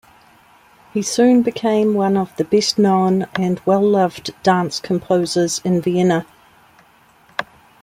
He 0.95 1.03
soon 1.03 1.43
became 1.43 1.93
one 1.93 2.17
of 2.17 2.35
the 2.35 2.43
best-known 2.43 3.27
and 3.35 3.61
well 3.67 3.87
loved 3.87 4.33
dance 4.41 4.79
composers 4.79 5.61
in 5.63 5.79
Vienna. 5.79 6.25